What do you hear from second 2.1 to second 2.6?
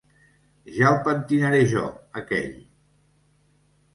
aquell!